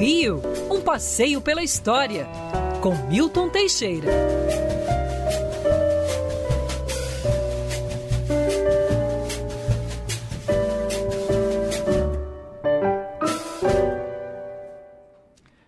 Rio, 0.00 0.42
um 0.68 0.80
passeio 0.80 1.40
pela 1.40 1.62
história, 1.62 2.26
com 2.82 2.92
Milton 3.08 3.48
Teixeira. 3.48 4.08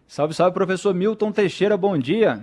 Salve, 0.09 0.35
salve, 0.35 0.53
professor 0.53 0.93
Milton 0.93 1.31
Teixeira, 1.31 1.77
bom 1.77 1.97
dia. 1.97 2.41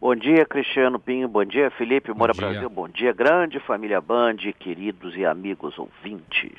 Bom 0.00 0.16
dia, 0.16 0.44
Cristiano 0.44 0.98
Pinho. 0.98 1.28
Bom 1.28 1.44
dia, 1.44 1.70
Felipe 1.70 2.12
Moura 2.12 2.32
Brasil. 2.32 2.68
Bom 2.68 2.88
dia, 2.88 3.12
grande 3.12 3.60
família 3.60 4.00
Band, 4.00 4.38
queridos 4.58 5.14
e 5.16 5.24
amigos 5.24 5.78
ouvintes. 5.78 6.58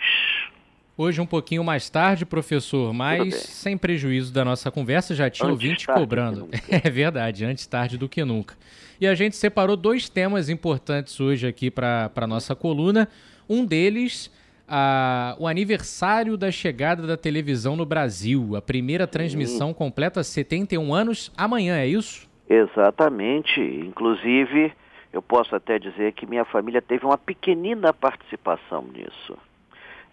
Hoje 1.02 1.21
um 1.21 1.25
pouquinho 1.25 1.63
mais 1.63 1.89
tarde, 1.89 2.25
professor, 2.25 2.93
mas 2.93 3.34
sem 3.34 3.77
prejuízo 3.77 4.34
da 4.34 4.43
nossa 4.43 4.70
conversa, 4.70 5.16
já 5.16 5.29
tinha 5.29 5.48
antes 5.48 5.63
ouvinte 5.63 5.88
cobrando. 5.88 6.49
É 6.70 6.90
verdade, 6.90 7.45
antes 7.45 7.66
tarde 7.66 7.98
do 7.98 8.09
que 8.09 8.21
nunca. 8.26 8.53
E 8.99 9.07
a 9.07 9.16
gente 9.16 9.38
separou 9.38 9.77
dois 9.77 10.09
temas 10.09 10.49
importantes 10.49 11.17
hoje 11.21 11.48
aqui 11.48 11.71
para 11.71 12.12
a 12.13 12.27
nossa 12.27 12.54
coluna. 12.54 13.07
Um 13.49 13.66
deles, 13.66 14.30
a, 14.67 15.38
o 15.40 15.48
aniversário 15.48 16.35
da 16.35 16.52
chegada 16.52 17.07
da 17.07 17.16
televisão 17.16 17.77
no 17.77 17.85
Brasil. 17.85 18.57
A 18.57 18.62
primeira 18.62 19.07
transmissão 19.07 19.73
completa 19.73 20.21
71 20.21 20.93
anos 20.93 21.31
amanhã, 21.38 21.77
é 21.77 21.88
isso? 21.88 22.29
Exatamente. 22.49 23.62
Inclusive, 23.62 24.73
eu 25.13 25.21
posso 25.21 25.55
até 25.55 25.79
dizer 25.79 26.12
que 26.12 26.26
minha 26.26 26.43
família 26.43 26.81
teve 26.81 27.05
uma 27.05 27.18
pequenina 27.18 27.93
participação 27.93 28.84
nisso. 28.93 29.38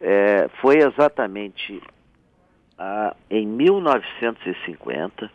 É, 0.01 0.49
foi 0.61 0.79
exatamente 0.79 1.83
ah, 2.79 3.17
em 3.31 3.47
1950, 3.47 5.31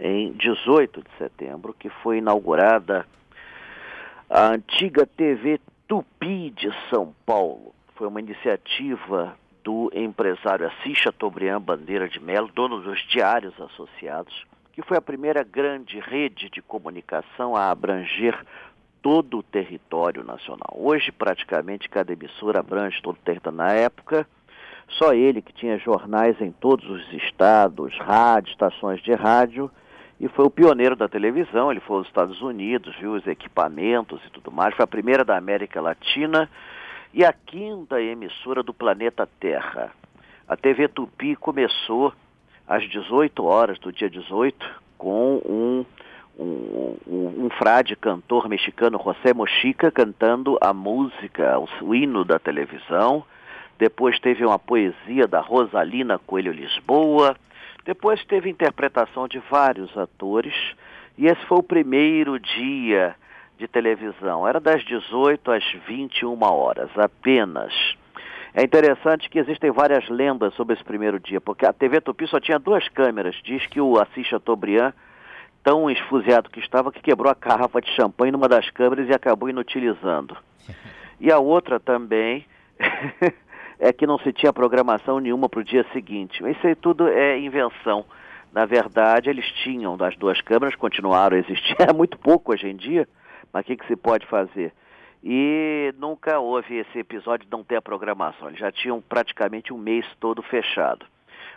em 0.00 0.32
18 0.32 1.02
de 1.02 1.10
setembro, 1.18 1.74
que 1.78 1.88
foi 1.88 2.18
inaugurada 2.18 3.06
a 4.28 4.48
antiga 4.48 5.06
TV 5.06 5.60
Tupi 5.86 6.50
de 6.50 6.70
São 6.90 7.14
Paulo. 7.24 7.74
Foi 7.94 8.08
uma 8.08 8.20
iniciativa 8.20 9.36
do 9.62 9.90
empresário 9.94 10.66
Assis 10.66 10.98
Chateaubriand 10.98 11.60
Bandeira 11.60 12.08
de 12.08 12.18
Melo, 12.18 12.50
dono 12.52 12.80
dos 12.80 13.00
Diários 13.08 13.54
Associados, 13.60 14.44
que 14.72 14.82
foi 14.82 14.96
a 14.96 15.02
primeira 15.02 15.44
grande 15.44 16.00
rede 16.00 16.48
de 16.50 16.60
comunicação 16.62 17.54
a 17.54 17.70
abranger 17.70 18.36
todo 19.02 19.38
o 19.38 19.42
território 19.42 20.22
nacional. 20.22 20.74
Hoje, 20.74 21.10
praticamente, 21.10 21.88
cada 21.88 22.12
emissora 22.12 22.60
abrange 22.60 23.02
todo 23.02 23.16
o 23.16 23.24
território. 23.24 23.58
Na 23.58 23.72
época, 23.72 24.26
só 24.88 25.12
ele 25.12 25.42
que 25.42 25.52
tinha 25.52 25.78
jornais 25.78 26.40
em 26.40 26.52
todos 26.52 26.88
os 26.88 27.12
estados, 27.12 27.96
rádio, 27.98 28.52
estações 28.52 29.02
de 29.02 29.12
rádio, 29.12 29.70
e 30.20 30.28
foi 30.28 30.44
o 30.44 30.50
pioneiro 30.50 30.94
da 30.94 31.08
televisão. 31.08 31.70
Ele 31.70 31.80
foi 31.80 31.98
aos 31.98 32.06
Estados 32.06 32.40
Unidos, 32.40 32.94
viu 33.00 33.12
os 33.12 33.26
equipamentos 33.26 34.20
e 34.24 34.30
tudo 34.30 34.52
mais. 34.52 34.74
Foi 34.74 34.84
a 34.84 34.86
primeira 34.86 35.24
da 35.24 35.36
América 35.36 35.80
Latina 35.80 36.48
e 37.12 37.24
a 37.24 37.32
quinta 37.32 38.00
emissora 38.00 38.62
do 38.62 38.72
planeta 38.72 39.28
Terra. 39.40 39.90
A 40.46 40.56
TV 40.56 40.86
Tupi 40.86 41.34
começou 41.34 42.12
às 42.68 42.88
18 42.88 43.44
horas 43.44 43.78
do 43.80 43.92
dia 43.92 44.08
18, 44.08 44.80
com 44.96 45.42
um, 45.44 45.84
um, 46.38 46.96
um, 47.06 47.44
um 47.44 47.50
frade 47.50 47.96
cantor 47.96 48.48
mexicano, 48.48 49.00
José 49.02 49.34
Mochica, 49.34 49.90
cantando 49.90 50.58
a 50.60 50.72
música, 50.72 51.58
o, 51.82 51.94
hino 51.94 52.24
da 52.24 52.38
televisão. 52.38 53.24
Depois 53.78 54.18
teve 54.18 54.44
uma 54.44 54.58
poesia 54.58 55.26
da 55.26 55.40
Rosalina 55.40 56.18
Coelho 56.18 56.52
Lisboa. 56.52 57.36
Depois 57.84 58.24
teve 58.24 58.48
interpretação 58.48 59.26
de 59.26 59.38
vários 59.50 59.96
atores. 59.96 60.54
E 61.18 61.26
esse 61.26 61.44
foi 61.46 61.58
o 61.58 61.62
primeiro 61.62 62.38
dia 62.38 63.14
de 63.58 63.66
televisão. 63.66 64.46
Era 64.46 64.60
das 64.60 64.84
18 64.84 65.50
às 65.50 65.64
21 65.86 66.42
horas 66.42 66.90
apenas. 66.96 67.72
É 68.54 68.62
interessante 68.62 69.30
que 69.30 69.38
existem 69.38 69.70
várias 69.70 70.06
lendas 70.10 70.52
sobre 70.54 70.74
esse 70.74 70.84
primeiro 70.84 71.18
dia, 71.18 71.40
porque 71.40 71.64
a 71.64 71.72
TV 71.72 72.00
Tupi 72.02 72.26
só 72.26 72.38
tinha 72.38 72.58
duas 72.58 72.86
câmeras. 72.88 73.34
Diz 73.42 73.64
que 73.66 73.80
o 73.80 73.98
Assis 73.98 74.26
Chateaubriand, 74.26 74.92
tão 75.62 75.90
esfuziado 75.90 76.50
que 76.50 76.60
estava, 76.60 76.92
que 76.92 77.00
quebrou 77.00 77.30
a 77.30 77.36
garrafa 77.38 77.80
de 77.80 77.90
champanhe 77.94 78.32
numa 78.32 78.48
das 78.48 78.68
câmeras 78.70 79.08
e 79.08 79.12
acabou 79.12 79.48
inutilizando. 79.48 80.36
E 81.20 81.30
a 81.30 81.38
outra 81.38 81.78
também 81.78 82.44
é 83.78 83.92
que 83.92 84.06
não 84.06 84.18
se 84.18 84.32
tinha 84.32 84.52
programação 84.52 85.20
nenhuma 85.20 85.48
para 85.48 85.60
o 85.60 85.64
dia 85.64 85.86
seguinte. 85.92 86.42
Isso 86.48 86.66
aí 86.66 86.74
tudo 86.74 87.08
é 87.08 87.38
invenção. 87.38 88.04
Na 88.52 88.66
verdade, 88.66 89.30
eles 89.30 89.46
tinham 89.62 89.96
das 89.96 90.16
duas 90.16 90.40
câmeras, 90.40 90.74
continuaram 90.74 91.36
a 91.36 91.40
existir. 91.40 91.76
É 91.88 91.92
muito 91.92 92.18
pouco 92.18 92.52
hoje 92.52 92.68
em 92.68 92.76
dia, 92.76 93.08
mas 93.52 93.62
o 93.62 93.66
que, 93.66 93.76
que 93.76 93.86
se 93.86 93.96
pode 93.96 94.26
fazer? 94.26 94.72
e 95.22 95.94
nunca 95.98 96.40
houve 96.40 96.78
esse 96.78 96.98
episódio 96.98 97.46
de 97.46 97.52
não 97.52 97.62
ter 97.62 97.76
a 97.76 97.82
programação. 97.82 98.48
Eles 98.48 98.58
já 98.58 98.72
tinham 98.72 99.00
praticamente 99.00 99.72
um 99.72 99.78
mês 99.78 100.04
todo 100.18 100.42
fechado. 100.42 101.06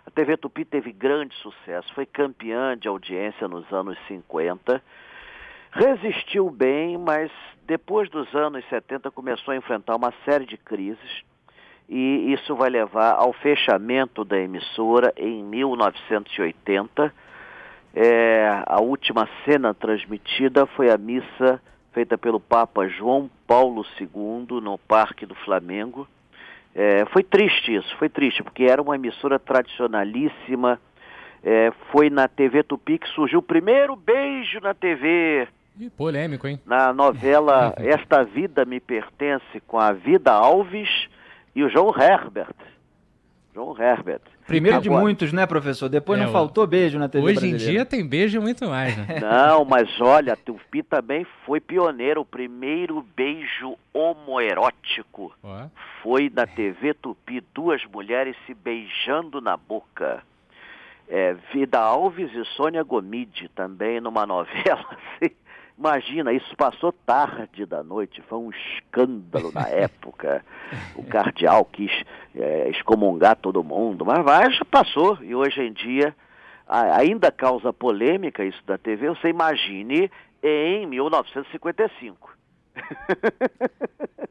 A 0.05 0.11
TV 0.11 0.37
Tupi 0.37 0.63
teve 0.63 0.91
grande 0.91 1.35
sucesso, 1.35 1.93
foi 1.93 2.05
campeã 2.05 2.77
de 2.77 2.87
audiência 2.87 3.47
nos 3.47 3.71
anos 3.73 3.97
50, 4.07 4.81
resistiu 5.71 6.49
bem, 6.49 6.97
mas 6.97 7.31
depois 7.65 8.09
dos 8.09 8.33
anos 8.35 8.63
70 8.69 9.09
começou 9.11 9.53
a 9.53 9.57
enfrentar 9.57 9.95
uma 9.95 10.13
série 10.23 10.45
de 10.45 10.57
crises 10.57 11.23
e 11.87 12.33
isso 12.33 12.55
vai 12.55 12.69
levar 12.69 13.13
ao 13.13 13.33
fechamento 13.33 14.23
da 14.23 14.37
emissora 14.37 15.13
em 15.17 15.43
1980. 15.43 17.13
É, 17.93 18.63
a 18.65 18.81
última 18.81 19.27
cena 19.45 19.73
transmitida 19.73 20.65
foi 20.65 20.89
a 20.89 20.97
missa 20.97 21.61
feita 21.93 22.17
pelo 22.17 22.39
Papa 22.39 22.87
João 22.87 23.29
Paulo 23.47 23.85
II 23.99 24.59
no 24.61 24.77
Parque 24.77 25.25
do 25.25 25.35
Flamengo. 25.35 26.07
É, 26.75 27.05
foi 27.05 27.23
triste 27.23 27.73
isso, 27.73 27.95
foi 27.97 28.09
triste, 28.09 28.43
porque 28.43 28.65
era 28.65 28.81
uma 28.81 28.95
emissora 28.95 29.39
tradicionalíssima. 29.39 30.77
É, 31.41 31.71
foi 31.91 32.09
na 32.09 32.27
TV 32.27 32.63
Tupi 32.63 32.97
que 32.97 33.07
surgiu 33.09 33.39
o 33.39 33.43
primeiro 33.43 33.95
beijo 33.95 34.59
na 34.59 34.73
TV. 34.73 35.47
E 35.79 35.89
polêmico, 35.89 36.47
hein? 36.47 36.59
Na 36.65 36.91
novela 36.91 37.73
Esta 37.79 38.23
Vida 38.23 38.65
Me 38.65 38.81
Pertence, 38.81 39.61
com 39.65 39.79
a 39.79 39.93
Vida 39.93 40.33
Alves 40.33 40.89
e 41.55 41.63
o 41.63 41.69
João 41.69 41.93
Herbert. 41.95 42.53
João 43.55 43.73
Herbert. 43.81 44.19
Primeiro 44.45 44.77
Agora, 44.77 44.97
de 44.97 45.01
muitos, 45.01 45.31
né, 45.31 45.45
professor? 45.45 45.87
Depois 45.87 46.19
é, 46.19 46.25
não 46.25 46.31
faltou 46.31 46.67
beijo 46.67 46.99
na 46.99 47.07
TV 47.07 47.25
Hoje 47.25 47.35
brasileira. 47.35 47.63
em 47.63 47.71
dia 47.71 47.85
tem 47.85 48.05
beijo 48.05 48.41
muito 48.41 48.67
mais, 48.67 48.95
né? 48.97 49.19
Não, 49.23 49.63
mas 49.63 49.89
olha, 50.01 50.33
a 50.33 50.35
Tupi 50.35 50.83
também 50.83 51.25
foi 51.45 51.61
pioneiro. 51.61 52.19
O 52.21 52.25
primeiro 52.25 53.01
beijo 53.15 53.77
homoerótico 53.93 55.33
foi 56.03 56.29
na 56.29 56.45
TV 56.45 56.93
Tupi. 56.95 57.41
Duas 57.53 57.81
mulheres 57.85 58.35
se 58.45 58.53
beijando 58.53 59.39
na 59.39 59.55
boca. 59.55 60.21
É, 61.07 61.35
Vida 61.53 61.79
Alves 61.79 62.33
e 62.33 62.43
Sônia 62.55 62.83
Gomide 62.83 63.47
também 63.55 64.01
numa 64.01 64.25
novela 64.27 64.85
assim. 64.91 65.33
Imagina, 65.77 66.31
isso 66.31 66.55
passou 66.55 66.91
tarde 66.91 67.65
da 67.65 67.83
noite, 67.83 68.21
foi 68.29 68.37
um 68.39 68.49
escândalo 68.49 69.51
na 69.51 69.67
época. 69.69 70.43
O 70.95 71.03
cardeal 71.03 71.65
quis 71.65 71.91
é, 72.33 72.69
excomungar 72.69 73.35
todo 73.35 73.63
mundo, 73.63 74.05
mas, 74.05 74.23
mas 74.23 74.59
passou. 74.71 75.17
E 75.21 75.35
hoje 75.35 75.61
em 75.61 75.73
dia 75.73 76.15
ainda 76.67 77.31
causa 77.31 77.71
polêmica 77.71 78.43
isso 78.43 78.61
da 78.65 78.77
TV. 78.77 79.09
Você 79.09 79.29
imagine 79.29 80.09
em 80.41 80.87
1955. 80.87 82.35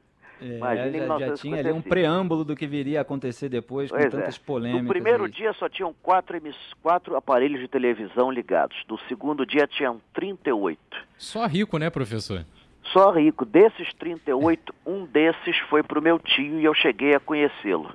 É, 0.45 0.59
já, 0.59 1.19
já 1.19 1.35
tinha 1.35 1.59
ali 1.59 1.73
um 1.73 1.81
preâmbulo 1.81 2.45
do 2.45 2.55
que 2.55 2.67
viria 2.67 2.99
a 2.99 3.03
acontecer 3.03 3.49
depois, 3.49 3.91
pois 3.91 4.05
com 4.05 4.11
tantas 4.11 4.37
é. 4.37 4.41
polêmicas. 4.45 4.83
No 4.83 4.89
primeiro 4.89 5.25
aí. 5.25 5.31
dia 5.31 5.53
só 5.55 5.69
tinham 5.71 5.95
quatro, 6.03 6.39
quatro 6.83 7.17
aparelhos 7.17 7.61
de 7.61 7.69
televisão 7.69 8.31
ligados. 8.31 8.77
No 8.87 8.99
segundo 9.09 9.47
dia 9.47 9.67
tinham 9.67 10.01
38. 10.13 10.79
Só 11.17 11.47
rico, 11.47 11.79
né, 11.79 11.89
professor? 11.89 12.45
Só 12.93 13.11
rico. 13.11 13.47
Desses 13.47 13.93
38, 13.95 14.75
um 14.85 15.07
desses 15.07 15.59
foi 15.71 15.83
para 15.83 15.99
o 15.99 16.03
meu 16.03 16.19
tio 16.19 16.61
e 16.61 16.65
eu 16.65 16.75
cheguei 16.75 17.15
a 17.15 17.21
conhecê-lo. 17.21 17.91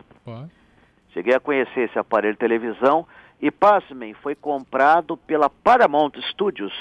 Cheguei 1.14 1.36
a 1.36 1.40
conhecer 1.40 1.82
esse 1.82 2.00
aparelho 2.00 2.34
de 2.34 2.40
televisão 2.40 3.06
e, 3.42 3.52
pasmem, 3.52 4.14
foi 4.14 4.36
comprado 4.36 5.16
pela 5.16 5.50
Paramount 5.50 6.12
Studios 6.32 6.74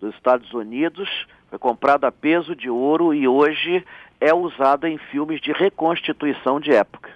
dos 0.00 0.14
Estados 0.14 0.52
Unidos, 0.52 1.08
foi 1.48 1.58
comprado 1.58 2.04
a 2.04 2.12
peso 2.12 2.54
de 2.54 2.68
ouro 2.68 3.14
e 3.14 3.26
hoje 3.26 3.84
é 4.20 4.34
usado 4.34 4.86
em 4.86 4.98
filmes 4.98 5.40
de 5.40 5.52
reconstituição 5.52 6.60
de 6.60 6.72
época. 6.72 7.10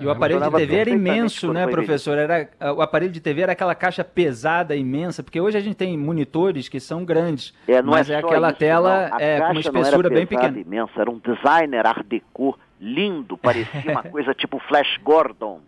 E 0.00 0.04
o 0.06 0.10
aparelho 0.10 0.40
de 0.40 0.50
TV 0.50 0.76
era 0.76 0.90
imenso, 0.90 1.52
né, 1.52 1.68
professor? 1.68 2.18
Era, 2.18 2.48
o 2.74 2.82
aparelho 2.82 3.12
de 3.12 3.20
TV 3.20 3.42
era 3.42 3.52
aquela 3.52 3.76
caixa 3.76 4.02
pesada, 4.02 4.74
imensa, 4.74 5.22
porque 5.22 5.40
hoje 5.40 5.56
a 5.56 5.60
gente 5.60 5.76
tem 5.76 5.96
monitores 5.96 6.68
que 6.68 6.80
são 6.80 7.04
grandes, 7.04 7.54
é, 7.68 7.80
mas 7.80 8.10
é, 8.10 8.14
é 8.14 8.18
aquela 8.18 8.48
isso, 8.48 8.58
tela 8.58 9.10
é, 9.20 9.40
com 9.40 9.52
uma 9.52 9.60
espessura 9.60 10.10
bem 10.10 10.26
pequena. 10.26 10.58
imensa, 10.58 11.00
era 11.00 11.10
um 11.10 11.18
designer 11.18 11.86
art 11.86 12.04
deco 12.04 12.58
lindo, 12.80 13.36
parecia 13.36 13.92
uma 13.92 14.02
coisa 14.10 14.34
tipo 14.34 14.58
Flash 14.58 14.98
Gordon. 15.02 15.60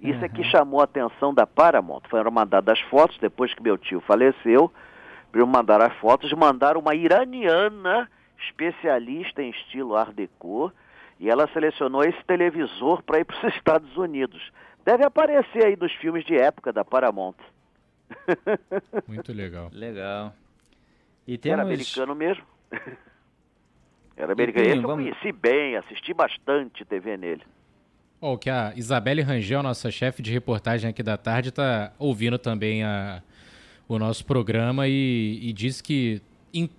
Isso 0.00 0.24
é 0.24 0.28
que 0.30 0.42
chamou 0.44 0.80
a 0.80 0.84
atenção 0.84 1.34
da 1.34 1.46
Paramount. 1.46 2.00
Foram 2.08 2.30
mandadas 2.30 2.78
as 2.78 2.80
fotos, 2.88 3.18
depois 3.20 3.52
que 3.52 3.62
meu 3.62 3.76
tio 3.76 4.00
faleceu, 4.00 4.72
para 5.30 5.44
mandar 5.44 5.82
as 5.82 5.92
fotos, 5.98 6.32
mandaram 6.32 6.80
uma 6.80 6.94
iraniana 6.94 8.08
especialista 8.44 9.42
em 9.42 9.50
estilo 9.50 9.96
Art 9.96 10.14
Deco, 10.14 10.72
e 11.18 11.28
ela 11.28 11.48
selecionou 11.52 12.02
esse 12.02 12.22
televisor 12.24 13.02
para 13.02 13.20
ir 13.20 13.24
para 13.24 13.36
os 13.36 13.44
Estados 13.54 13.96
Unidos. 13.96 14.50
Deve 14.84 15.04
aparecer 15.04 15.64
aí 15.64 15.76
nos 15.76 15.92
filmes 15.94 16.24
de 16.24 16.36
época 16.36 16.72
da 16.72 16.84
Paramount. 16.84 17.36
Muito 19.06 19.32
legal. 19.32 19.70
Legal. 19.72 20.34
E 21.26 21.36
temos... 21.36 21.58
Era 21.58 21.62
americano 21.62 22.14
mesmo. 22.14 22.44
Era 24.16 24.32
americano. 24.32 24.66
Esse 24.66 24.76
eu 24.76 24.82
vamos... 24.82 25.04
conheci 25.04 25.32
bem, 25.32 25.76
assisti 25.76 26.12
bastante 26.12 26.84
TV 26.84 27.16
nele. 27.16 27.42
Oh, 28.20 28.36
que 28.36 28.50
a 28.50 28.74
Isabelle 28.76 29.22
Rangel, 29.22 29.62
nossa 29.62 29.90
chefe 29.90 30.20
de 30.20 30.30
reportagem 30.30 30.90
aqui 30.90 31.02
da 31.02 31.16
tarde, 31.16 31.48
está 31.48 31.92
ouvindo 31.98 32.38
também 32.38 32.84
a, 32.84 33.22
o 33.88 33.98
nosso 33.98 34.26
programa 34.26 34.86
e, 34.86 35.38
e 35.42 35.52
disse 35.54 35.82
que 35.82 36.20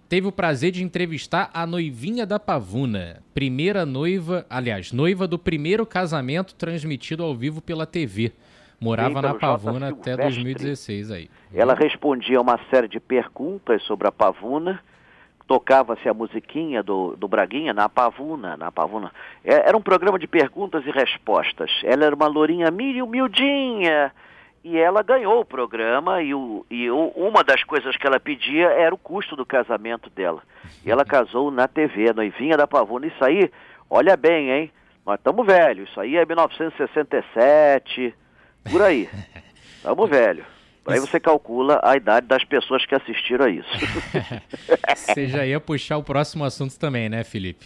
teve 0.10 0.28
o 0.28 0.32
prazer 0.32 0.72
de 0.72 0.84
entrevistar 0.84 1.50
a 1.54 1.66
noivinha 1.66 2.26
da 2.26 2.40
Pavuna, 2.40 3.22
primeira 3.34 3.86
noiva, 3.86 4.46
aliás, 4.50 4.92
noiva 4.92 5.28
do 5.28 5.38
primeiro 5.38 5.86
casamento 5.86 6.56
transmitido 6.56 7.24
ao 7.24 7.36
vivo 7.36 7.62
pela 7.62 7.86
TV. 7.86 8.32
Morava 8.80 9.22
na 9.22 9.36
Pavuna 9.36 9.90
até 9.90 10.18
2016 10.18 11.12
aí. 11.12 11.30
Ela 11.54 11.76
respondia 11.76 12.42
uma 12.42 12.60
série 12.70 12.88
de 12.88 13.00
perguntas 13.00 13.84
sobre 13.84 14.08
a 14.08 14.12
Pavuna 14.12 14.82
tocava-se 15.52 16.08
a 16.08 16.14
musiquinha 16.14 16.82
do, 16.82 17.14
do 17.18 17.28
Braguinha 17.28 17.74
na 17.74 17.90
Pavuna, 17.90 18.56
na 18.56 18.72
Pavuna. 18.72 19.12
É, 19.44 19.68
era 19.68 19.76
um 19.76 19.82
programa 19.82 20.18
de 20.18 20.26
perguntas 20.26 20.86
e 20.86 20.92
respostas. 20.92 21.70
Ela 21.84 22.06
era 22.06 22.16
uma 22.16 22.28
lourinha 22.28 22.72
mil, 22.72 23.04
humildinha, 23.06 24.14
e 24.64 24.78
ela 24.78 25.02
ganhou 25.02 25.40
o 25.40 25.46
programa 25.46 26.22
e, 26.22 26.34
o, 26.34 26.66
e 26.70 26.90
o, 26.90 27.08
uma 27.16 27.44
das 27.44 27.64
coisas 27.64 27.98
que 27.98 28.06
ela 28.06 28.20
pedia 28.20 28.68
era 28.68 28.94
o 28.94 28.98
custo 28.98 29.36
do 29.36 29.46
casamento 29.46 30.10
dela. 30.10 30.44
E 30.86 30.92
ela 30.92 31.04
casou 31.04 31.50
na 31.50 31.68
TV, 31.68 32.14
noivinha 32.14 32.56
da 32.56 32.68
Pavuna. 32.68 33.08
Isso 33.08 33.24
aí, 33.24 33.52
olha 33.90 34.16
bem, 34.16 34.52
hein? 34.52 34.72
Nós 35.06 35.18
estamos 35.18 35.46
velhos. 35.46 35.90
Isso 35.90 36.00
aí 36.00 36.16
é 36.16 36.26
1967, 36.26 38.14
por 38.72 38.82
aí. 38.82 39.10
Estamos 39.78 40.10
velhos. 40.10 40.46
Aí 40.86 41.00
você 41.00 41.20
calcula 41.20 41.80
a 41.84 41.96
idade 41.96 42.28
das 42.28 42.44
pessoas 42.44 42.86
que 42.86 42.94
assistiram 42.94 43.46
a 43.46 43.50
isso. 43.50 43.70
você 44.96 45.28
já 45.28 45.46
ia 45.46 45.60
puxar 45.60 45.98
o 45.98 46.04
próximo 46.04 46.44
assunto 46.44 46.78
também, 46.78 47.10
né, 47.10 47.24
Felipe? 47.24 47.66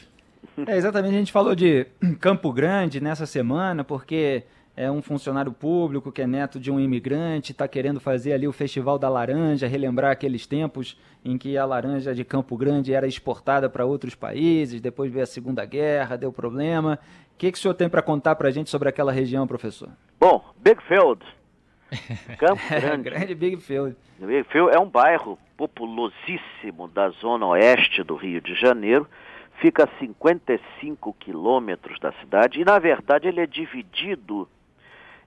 É, 0.66 0.78
exatamente, 0.78 1.16
a 1.16 1.18
gente 1.18 1.32
falou 1.32 1.56
de 1.56 1.88
Campo 2.20 2.52
Grande 2.54 3.02
nessa 3.02 3.26
semana, 3.26 3.84
porque 3.84 4.44
é 4.78 4.92
um 4.92 5.02
funcionário 5.02 5.52
público 5.52 6.12
que 6.12 6.22
é 6.22 6.28
neto 6.28 6.60
de 6.60 6.70
um 6.70 6.80
imigrante, 6.80 7.52
está 7.54 7.68
querendo 7.68 8.00
fazer 8.00 8.34
ali 8.34 8.48
o 8.48 8.52
Festival 8.52 9.00
da 9.00 9.08
Laranja, 9.08 9.68
relembrar 9.68 10.12
aqueles 10.12 10.46
tempos 10.46 11.00
em 11.24 11.38
que 11.38 11.58
a 11.58 11.66
laranja 11.66 12.14
de 12.14 12.26
Campo 12.26 12.58
Grande 12.58 12.94
era 12.94 13.08
exportada 13.08 13.70
para 13.70 13.86
outros 13.86 14.16
países, 14.16 14.82
depois 14.82 15.12
veio 15.12 15.24
a 15.24 15.28
Segunda 15.28 15.66
Guerra, 15.66 16.18
deu 16.18 16.32
problema. 16.32 17.00
O 17.34 17.38
que, 17.38 17.52
que 17.52 17.58
o 17.58 17.62
senhor 17.62 17.74
tem 17.74 17.90
para 17.90 18.02
contar 18.02 18.36
para 18.36 18.50
a 18.50 18.52
gente 18.52 18.70
sobre 18.70 18.90
aquela 18.90 19.12
região, 19.12 19.48
professor? 19.48 19.90
Bom, 20.20 20.44
Big 20.58 20.82
Field, 20.84 21.26
Campo 22.38 22.62
Grande. 22.70 23.04
Grande 23.10 23.36
Big 23.36 23.58
Field. 23.58 23.96
Big 24.20 24.44
Field 24.50 24.76
é 24.76 24.80
um 24.80 24.90
bairro 24.90 25.40
populosíssimo 25.58 26.88
da 26.90 27.10
zona 27.10 27.46
oeste 27.48 28.04
do 28.04 28.16
Rio 28.16 28.42
de 28.42 28.54
Janeiro. 28.56 29.08
Fica 29.62 29.86
a 29.86 30.00
55 30.00 31.14
quilômetros 31.14 31.98
da 32.00 32.12
cidade 32.14 32.60
e, 32.60 32.66
na 32.66 32.78
verdade, 32.78 33.28
ele 33.28 33.40
é 33.40 33.48
dividido 33.48 34.50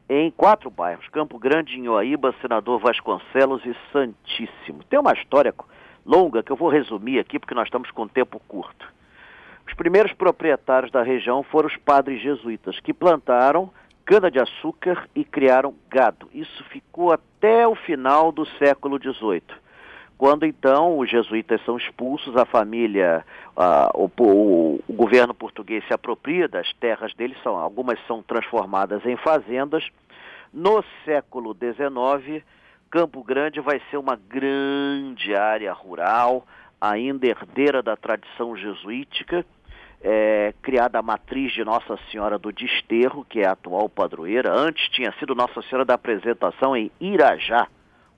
em 0.08 0.31
quatro 0.31 0.70
bairros: 0.70 1.08
Campo 1.08 1.38
Grande, 1.38 1.78
Inhoaíba, 1.78 2.34
Senador 2.40 2.81
Vasconcelos 2.81 3.64
e 3.64 3.76
Santíssimo. 3.93 4.82
Tem 4.84 4.99
uma 4.99 5.12
história 5.12 5.55
longa 6.05 6.43
que 6.43 6.50
eu 6.50 6.56
vou 6.56 6.69
resumir 6.69 7.19
aqui 7.19 7.38
porque 7.38 7.55
nós 7.55 7.66
estamos 7.66 7.90
com 7.90 8.08
tempo 8.08 8.40
curto. 8.49 8.87
Os 9.66 9.75
primeiros 9.75 10.12
proprietários 10.12 10.90
da 10.90 11.02
região 11.02 11.43
foram 11.43 11.69
os 11.69 11.76
padres 11.76 12.22
jesuítas 12.22 12.81
que 12.81 12.94
plantaram 12.94 13.70
cana-de-açúcar 14.06 15.06
e 15.14 15.22
criaram 15.22 15.75
gado. 15.90 16.31
Isso 16.32 16.64
ficou 16.70 17.12
até 17.12 17.69
o 17.69 17.75
final 17.75 18.32
do 18.32 18.46
século 18.56 18.99
XVIII. 18.99 19.43
Quando 20.19 20.44
então 20.44 20.99
os 20.99 21.09
jesuítas 21.09 21.65
são 21.65 21.76
expulsos, 21.76 22.37
a 22.37 22.44
família, 22.44 23.25
o, 23.94 24.11
o, 24.19 24.81
o, 24.88 24.93
governo 24.93 25.32
português 25.32 25.87
se 25.87 25.94
apropria 25.94 26.49
das 26.49 26.73
terras 26.75 27.15
deles, 27.15 27.41
são, 27.41 27.56
algumas 27.56 28.05
são 28.09 28.20
transformadas 28.20 29.06
em 29.06 29.17
fazendas. 29.17 29.87
No 30.53 30.82
século 31.05 31.55
XIX, 31.55 32.44
Campo 32.91 33.23
Grande 33.23 33.61
vai 33.61 33.81
ser 33.93 33.97
uma 33.97 34.17
grande 34.17 35.37
área 35.37 35.73
rural, 35.73 36.44
ainda 36.81 37.29
herdeira 37.29 37.81
da 37.81 37.97
tradição 37.97 38.56
jesuítica, 38.56 39.47
é, 40.03 40.53
criada 40.61 40.99
a 40.99 41.03
matriz 41.03 41.53
de 41.53 41.62
Nossa 41.62 41.97
Senhora 42.11 42.37
do 42.38 42.53
Desterro, 42.53 43.25
que 43.25 43.41
é 43.41 43.47
a 43.47 43.53
atual 43.53 43.88
padroeira. 43.88 44.53
Antes 44.53 44.88
tinha 44.88 45.12
sido 45.21 45.37
Nossa 45.37 45.62
Senhora 45.62 45.85
da 45.85 45.94
Apresentação 45.94 46.76
em 46.76 46.91
Irajá, 47.00 47.69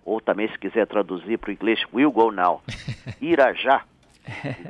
ou 0.04 0.20
também 0.20 0.48
se 0.48 0.58
quiser 0.58 0.86
traduzir 0.86 1.38
para 1.38 1.50
o 1.50 1.52
inglês, 1.52 1.82
Will 1.92 2.10
Go 2.10 2.30
Now. 2.30 2.62
Irajá, 3.20 3.84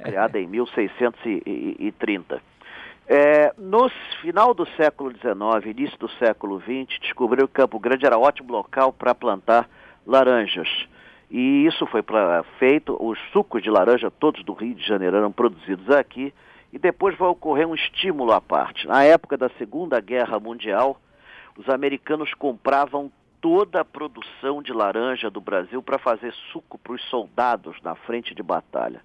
criada 0.02 0.38
em 0.38 0.46
1630. 0.46 2.42
É, 3.08 3.52
no 3.58 3.88
final 4.22 4.54
do 4.54 4.64
século 4.76 5.10
XIX, 5.10 5.66
início 5.66 5.98
do 5.98 6.08
século 6.10 6.60
XX, 6.60 7.00
descobriu 7.00 7.48
que 7.48 7.54
Campo 7.54 7.78
Grande 7.78 8.06
era 8.06 8.16
ótimo 8.16 8.52
local 8.52 8.92
para 8.92 9.14
plantar 9.14 9.68
laranjas. 10.06 10.68
E 11.30 11.66
isso 11.66 11.86
foi 11.86 12.02
pra, 12.02 12.44
feito, 12.58 12.96
os 13.00 13.18
sucos 13.32 13.62
de 13.62 13.70
laranja, 13.70 14.10
todos 14.10 14.44
do 14.44 14.52
Rio 14.52 14.74
de 14.74 14.86
Janeiro, 14.86 15.16
eram 15.16 15.32
produzidos 15.32 15.90
aqui 15.90 16.32
e 16.72 16.78
depois 16.78 17.16
vai 17.16 17.28
ocorrer 17.28 17.66
um 17.66 17.74
estímulo 17.74 18.32
à 18.32 18.40
parte. 18.40 18.86
Na 18.86 19.02
época 19.02 19.36
da 19.36 19.48
Segunda 19.58 20.00
Guerra 20.00 20.38
Mundial, 20.38 21.00
os 21.56 21.68
americanos 21.68 22.32
compravam 22.34 23.10
toda 23.40 23.80
a 23.80 23.84
produção 23.84 24.62
de 24.62 24.72
laranja 24.72 25.30
do 25.30 25.40
Brasil 25.40 25.82
para 25.82 25.98
fazer 25.98 26.32
suco 26.52 26.78
para 26.78 26.92
os 26.92 27.02
soldados 27.08 27.76
na 27.82 27.94
frente 27.94 28.34
de 28.34 28.42
batalha. 28.42 29.00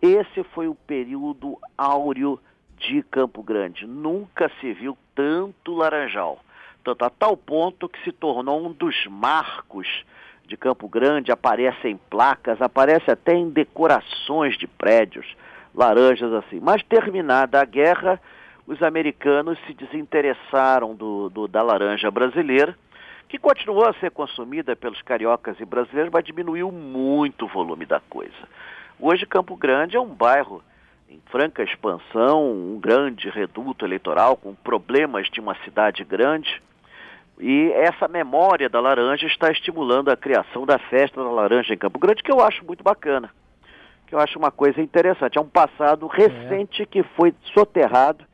Esse 0.00 0.42
foi 0.54 0.68
o 0.68 0.74
período 0.74 1.58
áureo 1.76 2.38
de 2.78 3.02
Campo 3.02 3.42
Grande. 3.42 3.86
Nunca 3.86 4.50
se 4.60 4.72
viu 4.72 4.96
tanto 5.14 5.74
laranjal. 5.74 6.40
Tanto 6.82 7.04
a 7.04 7.10
tal 7.10 7.36
ponto 7.36 7.88
que 7.88 8.02
se 8.02 8.12
tornou 8.12 8.66
um 8.66 8.72
dos 8.72 9.06
marcos 9.06 9.86
de 10.46 10.56
Campo 10.56 10.88
Grande, 10.88 11.30
aparece 11.30 11.88
em 11.88 11.96
placas, 11.96 12.60
aparece 12.62 13.10
até 13.10 13.34
em 13.34 13.50
decorações 13.50 14.56
de 14.56 14.66
prédios 14.66 15.36
laranjas 15.74 16.32
assim. 16.32 16.58
Mas 16.58 16.82
terminada 16.82 17.60
a 17.60 17.64
guerra, 17.64 18.20
os 18.66 18.82
americanos 18.82 19.58
se 19.66 19.74
desinteressaram 19.74 20.94
do, 20.94 21.28
do, 21.28 21.46
da 21.46 21.62
laranja 21.62 22.10
brasileira, 22.10 22.76
que 23.30 23.38
continuou 23.38 23.86
a 23.86 23.94
ser 23.94 24.10
consumida 24.10 24.74
pelos 24.74 25.00
cariocas 25.02 25.58
e 25.60 25.64
brasileiros, 25.64 26.10
mas 26.12 26.24
diminuiu 26.24 26.72
muito 26.72 27.44
o 27.44 27.48
volume 27.48 27.86
da 27.86 28.00
coisa. 28.00 28.34
Hoje 28.98 29.24
Campo 29.24 29.56
Grande 29.56 29.96
é 29.96 30.00
um 30.00 30.12
bairro 30.12 30.60
em 31.08 31.20
franca 31.30 31.62
expansão, 31.62 32.50
um 32.50 32.80
grande 32.80 33.30
reduto 33.30 33.86
eleitoral 33.86 34.36
com 34.36 34.52
problemas 34.52 35.28
de 35.30 35.38
uma 35.38 35.54
cidade 35.64 36.02
grande. 36.02 36.60
E 37.38 37.70
essa 37.72 38.08
memória 38.08 38.68
da 38.68 38.80
laranja 38.80 39.26
está 39.26 39.50
estimulando 39.50 40.10
a 40.10 40.16
criação 40.16 40.66
da 40.66 40.78
festa 40.78 41.22
da 41.22 41.30
laranja 41.30 41.72
em 41.72 41.78
Campo 41.78 42.00
Grande, 42.00 42.24
que 42.24 42.32
eu 42.32 42.40
acho 42.40 42.64
muito 42.66 42.82
bacana 42.82 43.30
que 44.08 44.14
eu 44.16 44.18
acho 44.18 44.36
uma 44.40 44.50
coisa 44.50 44.82
interessante. 44.82 45.38
É 45.38 45.40
um 45.40 45.48
passado 45.48 46.10
é. 46.12 46.16
recente 46.16 46.82
é. 46.82 46.84
que 46.84 47.04
foi 47.14 47.32
soterrado 47.54 48.24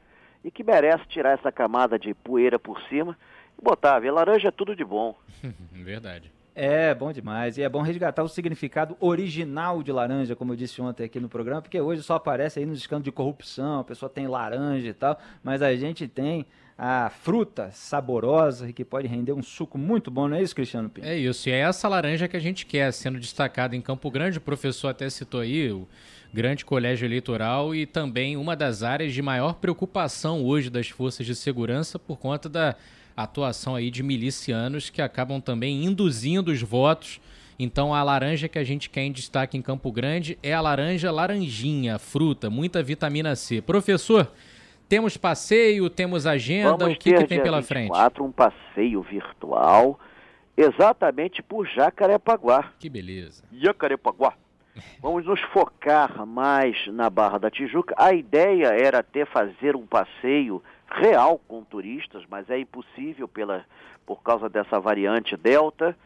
e 0.47 0.51
que 0.53 0.63
merece 0.63 1.05
tirar 1.09 1.33
essa 1.33 1.51
camada 1.51 1.99
de 1.99 2.15
poeira 2.15 2.57
por 2.57 2.81
cima 2.83 3.19
e 3.59 3.65
botar. 3.65 3.97
A 3.97 4.13
laranja 4.13 4.47
é 4.47 4.53
tudo 4.53 4.77
de 4.77 4.85
bom. 4.85 5.19
Verdade. 5.73 6.31
É, 6.55 6.95
bom 6.95 7.13
demais. 7.13 7.59
E 7.59 7.63
é 7.63 7.69
bom 7.69 7.83
resgatar 7.83 8.23
o 8.23 8.29
significado 8.29 8.97
original 9.01 9.83
de 9.83 9.91
laranja, 9.91 10.37
como 10.37 10.53
eu 10.53 10.57
disse 10.57 10.81
ontem 10.81 11.03
aqui 11.03 11.19
no 11.19 11.29
programa, 11.29 11.61
porque 11.61 11.81
hoje 11.81 12.01
só 12.01 12.15
aparece 12.15 12.61
aí 12.61 12.65
nos 12.65 12.79
escândalos 12.79 13.07
de 13.07 13.13
corrupção, 13.13 13.81
a 13.81 13.85
pessoa 13.85 14.09
tem 14.09 14.29
laranja 14.29 14.87
e 14.87 14.95
tal, 14.95 15.19
mas 15.43 15.63
a 15.63 15.75
gente 15.75 16.07
tem 16.07 16.47
a 16.79 17.11
fruta 17.11 17.71
saborosa 17.73 18.69
e 18.69 18.73
que 18.73 18.85
pode 18.85 19.07
render 19.07 19.33
um 19.33 19.43
suco 19.43 19.79
muito 19.79 20.11
bom, 20.11 20.29
não 20.29 20.37
é 20.37 20.43
isso, 20.43 20.55
Cristiano 20.55 20.91
Pinto? 20.91 21.07
É 21.07 21.17
isso, 21.17 21.49
e 21.49 21.53
é 21.53 21.61
essa 21.61 21.89
laranja 21.89 22.29
que 22.29 22.37
a 22.37 22.41
gente 22.41 22.67
quer, 22.67 22.93
sendo 22.93 23.19
destacada 23.19 23.75
em 23.75 23.81
Campo 23.81 24.11
Grande, 24.11 24.39
o 24.39 24.43
professor 24.43 24.89
até 24.89 25.09
citou 25.09 25.41
aí 25.41 25.71
o 25.73 25.89
grande 26.35 26.67
colégio 26.67 27.07
eleitoral 27.07 27.75
e 27.75 27.87
também 27.87 28.37
uma 28.37 28.55
das 28.55 28.83
áreas 28.83 29.15
de 29.15 29.23
maior 29.23 29.55
preocupação 29.55 30.45
hoje 30.45 30.69
das 30.69 30.89
forças 30.89 31.25
de 31.25 31.35
segurança 31.35 31.99
por 31.99 32.19
conta 32.19 32.47
da 32.47 32.77
atuação 33.17 33.75
aí 33.75 33.91
de 33.91 34.03
milicianos 34.03 34.91
que 34.91 35.01
acabam 35.01 35.41
também 35.41 35.83
induzindo 35.85 36.53
os 36.53 36.61
votos. 36.61 37.19
Então 37.59 37.95
a 37.95 38.03
laranja 38.03 38.49
que 38.49 38.59
a 38.59 38.65
gente 38.65 38.91
quer 38.91 39.05
em 39.05 39.13
destaque 39.13 39.57
em 39.57 39.63
Campo 39.63 39.91
Grande 39.91 40.39
é 40.43 40.53
a 40.53 40.61
laranja 40.61 41.11
laranjinha, 41.11 41.99
fruta, 41.99 42.51
muita 42.51 42.83
vitamina 42.83 43.35
C. 43.35 43.63
Professor, 43.63 44.31
Temos 44.89 45.17
passeio, 45.17 45.91
temos 45.91 46.27
agenda, 46.27 46.77
Vamos 46.77 46.95
o 46.95 46.99
que, 46.99 47.13
que 47.13 47.25
tem 47.25 47.43
pela 47.43 47.61
24, 47.61 47.65
frente? 47.65 48.23
um 48.23 48.31
passeio 48.31 49.03
virtual, 49.03 49.99
exatamente 50.57 51.43
por 51.43 51.67
Jacarepaguá. 51.67 52.73
Que 52.79 52.89
beleza. 52.89 53.43
Jacarepaguá. 53.53 54.35
Vamos 55.01 55.25
nos 55.25 55.41
focar 55.53 56.25
mais 56.27 56.87
na 56.89 57.09
Barra 57.11 57.39
da 57.39 57.51
Tijuca. 57.51 57.95
A 57.99 58.13
ideia 58.13 58.69
era 58.69 58.99
até 58.99 59.25
fazer 59.25 59.75
um 59.75 59.87
passeio 59.87 60.63
real 60.89 61.41
com 61.49 61.65
turistas, 61.65 62.23
mas 62.29 62.49
é 62.51 62.59
impossível 62.59 63.27
pela, 63.27 63.65
por 64.05 64.23
causa 64.23 64.49
dessa 64.49 64.79
variante 64.79 65.37
Delta. 65.37 65.97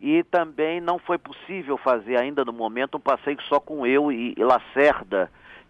E 0.00 0.22
também 0.22 0.80
não 0.80 0.98
foi 0.98 1.18
possível 1.18 1.76
fazer 1.76 2.16
ainda 2.16 2.44
no 2.44 2.52
momento 2.52 2.98
um 2.98 3.00
passeio 3.00 3.40
só 3.48 3.58
com 3.58 3.84
eu 3.84 4.12
e, 4.12 4.32
e 4.36 4.44
Lacerda, 4.44 5.28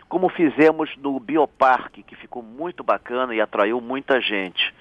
como 0.08 0.28
fizemos 0.28 0.96
no 0.96 1.18
Bioparque, 1.20 2.02
que 2.02 2.16
ficou 2.16 2.42
muito 2.42 2.82
bacana 2.82 3.34
e 3.34 3.40
atraiu 3.40 3.80
muita 3.80 4.20
gente. 4.20 4.74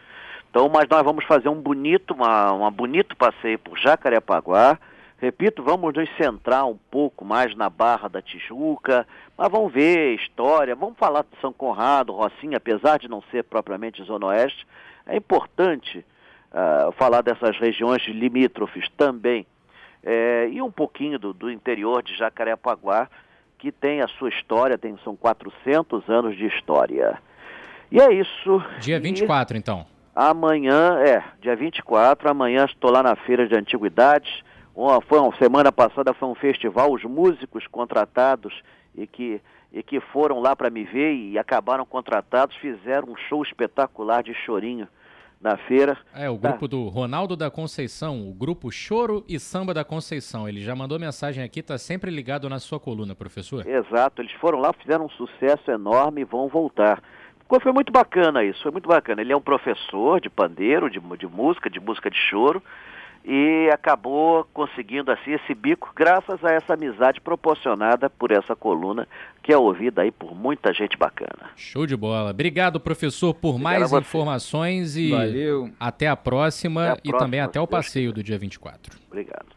Então, 0.50 0.70
mas 0.70 0.88
nós 0.90 1.04
vamos 1.04 1.26
fazer 1.26 1.50
um 1.50 1.62
bonito, 1.62 2.14
uma, 2.14 2.54
um 2.54 2.72
bonito 2.72 3.16
passeio 3.16 3.60
por 3.60 3.78
Jacarepaguá. 3.78 4.80
Repito, 5.20 5.64
vamos 5.64 5.94
nos 5.94 6.10
centrar 6.16 6.66
um 6.66 6.78
pouco 6.92 7.26
mais 7.26 7.56
na 7.56 7.70
Barra 7.70 8.08
da 8.08 8.22
Tijuca, 8.22 9.06
mas 9.38 9.52
vamos 9.52 9.74
ver 9.74 10.16
história, 10.16 10.76
vamos 10.76 10.98
falar 10.98 11.24
de 11.24 11.40
São 11.42 11.52
Conrado, 11.52 12.14
Rocinha, 12.14 12.58
apesar 12.58 13.00
de 13.00 13.08
não 13.08 13.22
ser 13.32 13.44
propriamente 13.44 14.04
Zona 14.04 14.28
Oeste, 14.28 14.66
é 15.08 15.18
importante 15.18 16.06
uh, 16.52 16.92
falar 16.94 17.22
dessas 17.22 17.58
regiões 17.58 18.04
limítrofes 18.08 18.88
também. 18.96 19.46
É, 20.04 20.48
e 20.52 20.62
um 20.62 20.72
pouquinho 20.72 21.18
do, 21.18 21.34
do, 21.34 21.52
interior 21.52 22.04
de 22.04 22.16
Jacarepaguá, 22.16 23.10
que 23.58 23.72
tem 23.72 24.02
a 24.02 24.08
sua 24.08 24.30
história, 24.30 24.78
tem, 24.78 24.98
são 25.04 25.16
400 25.16 26.08
anos 26.10 26.38
de 26.38 26.46
história. 26.46 27.20
E 27.92 28.00
é 28.00 28.14
isso. 28.14 28.62
Dia 28.80 29.00
24, 29.00 29.56
e 29.56 29.60
então. 29.60 29.86
Amanhã, 30.16 31.00
é, 31.00 31.24
dia 31.42 31.56
24, 31.56 32.30
amanhã 32.30 32.66
estou 32.66 32.92
lá 32.92 33.04
na 33.04 33.16
Feira 33.16 33.48
de 33.48 33.56
Antiguidades. 33.56 34.44
Uma, 34.76 35.02
foi 35.02 35.20
uma 35.20 35.36
semana 35.38 35.72
passada 35.72 36.14
foi 36.14 36.28
um 36.28 36.36
festival, 36.36 36.92
os 36.92 37.04
músicos 37.04 37.66
contratados 37.68 38.62
e 38.96 39.08
que, 39.08 39.42
e 39.72 39.82
que 39.82 40.00
foram 40.00 40.40
lá 40.40 40.56
para 40.56 40.70
me 40.70 40.84
ver 40.84 41.14
e 41.14 41.38
acabaram 41.38 41.86
contratados, 41.86 42.56
fizeram 42.58 43.10
um 43.10 43.16
show 43.16 43.42
espetacular 43.42 44.22
de 44.22 44.34
chorinho 44.34 44.88
na 45.42 45.58
feira. 45.58 45.98
É, 46.14 46.30
o 46.30 46.38
grupo 46.38 46.68
do 46.68 46.88
Ronaldo 46.88 47.36
da 47.36 47.50
Conceição, 47.50 48.28
o 48.28 48.34
grupo 48.34 48.72
Choro 48.72 49.24
e 49.28 49.40
Samba 49.40 49.74
da 49.74 49.84
Conceição. 49.84 50.48
Ele 50.48 50.62
já 50.62 50.76
mandou 50.76 51.00
mensagem 51.00 51.44
aqui, 51.44 51.60
está 51.60 51.78
sempre 51.78 52.12
ligado 52.12 52.50
na 52.50 52.60
sua 52.60 52.80
coluna, 52.80 53.16
professor. 53.16 53.66
Exato, 53.68 54.22
eles 54.22 54.32
foram 54.34 54.60
lá, 54.60 54.74
fizeram 54.74 55.06
um 55.06 55.10
sucesso 55.10 55.70
enorme 55.70 56.22
e 56.22 56.26
vão 56.26 56.48
voltar. 56.48 57.02
Foi 57.62 57.72
muito 57.72 57.94
bacana 57.94 58.44
isso, 58.44 58.62
foi 58.62 58.72
muito 58.72 58.90
bacana. 58.90 59.22
Ele 59.22 59.32
é 59.32 59.38
um 59.38 59.42
professor 59.42 60.20
de 60.20 60.30
pandeiro, 60.30 60.90
de, 60.90 61.00
de 61.00 61.28
música, 61.28 61.70
de 61.70 61.80
música 61.80 62.10
de 62.10 62.18
choro, 62.18 62.62
e 63.30 63.70
acabou 63.74 64.48
conseguindo 64.54 65.12
assim 65.12 65.34
esse 65.34 65.54
bico 65.54 65.92
graças 65.94 66.42
a 66.46 66.54
essa 66.54 66.76
amizade 66.76 67.20
proporcionada 67.20 68.10
por 68.10 68.32
essa 68.32 68.56
coluna 68.56 69.06
que 69.44 69.52
é 69.52 69.58
ouvida 69.58 70.02
aí 70.02 70.12
por 70.12 70.34
muita 70.34 70.74
gente 70.74 70.98
bacana. 70.98 71.52
Show 71.58 71.86
de 71.86 71.96
bola. 71.96 72.32
Obrigado, 72.32 72.80
professor, 72.80 73.34
por 73.34 73.56
Obrigado 73.56 73.64
mais 73.64 73.92
informações 73.92 74.96
e 74.96 75.12
Valeu. 75.12 75.70
até 75.78 76.08
a 76.08 76.16
próxima 76.16 76.84
até 76.84 76.92
a 76.92 76.94
e 76.94 77.10
próxima, 77.10 77.20
também 77.20 77.40
até 77.42 77.60
o 77.60 77.68
passeio 77.68 78.14
do 78.14 78.24
dia 78.24 78.38
24. 78.38 78.98
Obrigado. 79.08 79.57